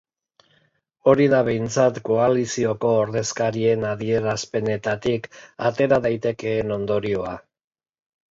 Hori 1.09 1.25
da 1.33 1.39
behintzat 1.49 1.99
koalizioko 2.07 2.93
ordezkarien 3.01 3.85
adierazpenetatik 3.91 5.29
atera 5.71 6.01
daitekeen 6.07 6.75
ondorioa. 6.77 7.35